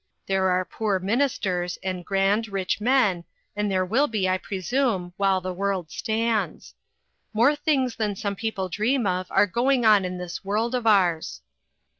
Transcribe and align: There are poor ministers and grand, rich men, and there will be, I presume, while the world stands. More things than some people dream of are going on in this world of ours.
There 0.25 0.49
are 0.49 0.65
poor 0.65 0.97
ministers 0.97 1.77
and 1.83 2.03
grand, 2.03 2.47
rich 2.47 2.81
men, 2.81 3.23
and 3.55 3.69
there 3.69 3.85
will 3.85 4.07
be, 4.07 4.27
I 4.27 4.39
presume, 4.39 5.13
while 5.17 5.41
the 5.41 5.53
world 5.53 5.91
stands. 5.91 6.73
More 7.33 7.55
things 7.55 7.97
than 7.97 8.15
some 8.15 8.35
people 8.35 8.67
dream 8.67 9.05
of 9.05 9.27
are 9.29 9.45
going 9.45 9.85
on 9.85 10.03
in 10.03 10.17
this 10.17 10.43
world 10.43 10.73
of 10.73 10.87
ours. 10.87 11.41